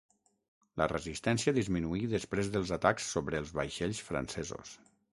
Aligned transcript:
La 0.81 0.87
resistència 0.91 1.53
disminuí 1.59 2.01
després 2.15 2.51
dels 2.57 2.75
atacs 2.81 3.13
sobre 3.13 3.43
els 3.45 3.57
vaixells 3.63 4.05
francesos. 4.11 4.79